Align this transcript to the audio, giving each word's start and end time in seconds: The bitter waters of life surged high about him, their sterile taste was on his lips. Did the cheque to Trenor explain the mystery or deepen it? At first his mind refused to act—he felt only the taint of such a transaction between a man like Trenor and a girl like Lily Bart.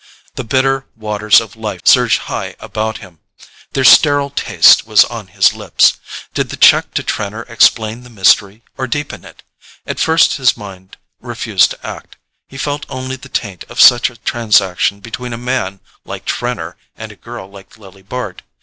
The 0.33 0.43
bitter 0.43 0.87
waters 0.95 1.39
of 1.39 1.55
life 1.55 1.81
surged 1.83 2.21
high 2.23 2.55
about 2.59 2.97
him, 2.97 3.19
their 3.73 3.83
sterile 3.83 4.31
taste 4.31 4.87
was 4.87 5.03
on 5.05 5.27
his 5.27 5.53
lips. 5.53 5.99
Did 6.33 6.49
the 6.49 6.57
cheque 6.57 6.95
to 6.95 7.03
Trenor 7.03 7.43
explain 7.43 8.01
the 8.01 8.09
mystery 8.09 8.63
or 8.79 8.87
deepen 8.87 9.23
it? 9.23 9.43
At 9.85 9.99
first 9.99 10.37
his 10.37 10.57
mind 10.57 10.97
refused 11.19 11.69
to 11.69 11.85
act—he 11.87 12.57
felt 12.57 12.87
only 12.89 13.15
the 13.15 13.29
taint 13.29 13.63
of 13.65 13.79
such 13.79 14.09
a 14.09 14.15
transaction 14.17 15.01
between 15.01 15.33
a 15.33 15.37
man 15.37 15.81
like 16.03 16.25
Trenor 16.25 16.77
and 16.97 17.11
a 17.11 17.15
girl 17.15 17.47
like 17.47 17.77
Lily 17.77 18.01
Bart. 18.01 18.41